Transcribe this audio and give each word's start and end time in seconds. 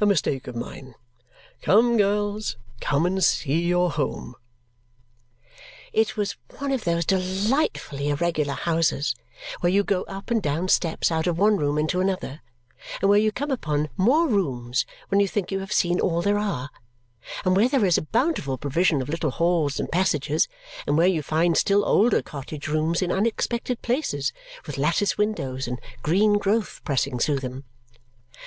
A 0.00 0.06
mistake 0.06 0.46
of 0.46 0.56
mine. 0.56 0.94
Come, 1.60 1.98
girls, 1.98 2.56
come 2.80 3.04
and 3.04 3.22
see 3.22 3.64
your 3.66 3.90
home!" 3.90 4.34
It 5.92 6.16
was 6.16 6.34
one 6.56 6.72
of 6.72 6.84
those 6.84 7.04
delightfully 7.04 8.08
irregular 8.08 8.54
houses 8.54 9.14
where 9.60 9.68
you 9.70 9.84
go 9.84 10.04
up 10.04 10.30
and 10.30 10.40
down 10.40 10.68
steps 10.68 11.12
out 11.12 11.26
of 11.26 11.36
one 11.36 11.58
room 11.58 11.76
into 11.76 12.00
another, 12.00 12.40
and 13.02 13.10
where 13.10 13.18
you 13.18 13.30
come 13.30 13.50
upon 13.50 13.90
more 13.98 14.26
rooms 14.26 14.86
when 15.10 15.20
you 15.20 15.28
think 15.28 15.50
you 15.52 15.58
have 15.60 15.74
seen 15.74 16.00
all 16.00 16.22
there 16.22 16.38
are, 16.38 16.70
and 17.44 17.54
where 17.54 17.68
there 17.68 17.84
is 17.84 17.98
a 17.98 18.02
bountiful 18.02 18.56
provision 18.56 19.02
of 19.02 19.10
little 19.10 19.30
halls 19.32 19.78
and 19.78 19.92
passages, 19.92 20.48
and 20.86 20.96
where 20.96 21.06
you 21.06 21.22
find 21.22 21.54
still 21.58 21.84
older 21.84 22.22
cottage 22.22 22.66
rooms 22.66 23.02
in 23.02 23.12
unexpected 23.12 23.82
places 23.82 24.32
with 24.66 24.78
lattice 24.78 25.18
windows 25.18 25.68
and 25.68 25.78
green 26.02 26.38
growth 26.38 26.80
pressing 26.82 27.18
through 27.18 27.40
them. 27.40 27.64